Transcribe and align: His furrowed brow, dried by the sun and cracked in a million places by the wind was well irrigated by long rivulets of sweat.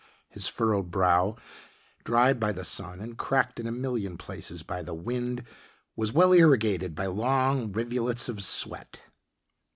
His 0.29 0.47
furrowed 0.47 0.89
brow, 0.89 1.37
dried 2.03 2.39
by 2.39 2.51
the 2.53 2.65
sun 2.65 2.99
and 3.01 3.15
cracked 3.19 3.59
in 3.59 3.67
a 3.67 3.71
million 3.71 4.17
places 4.17 4.63
by 4.63 4.81
the 4.81 4.95
wind 4.95 5.43
was 5.95 6.11
well 6.11 6.33
irrigated 6.33 6.95
by 6.95 7.05
long 7.05 7.71
rivulets 7.71 8.27
of 8.27 8.43
sweat. 8.43 9.03